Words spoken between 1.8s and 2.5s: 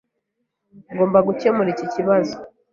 kibazo.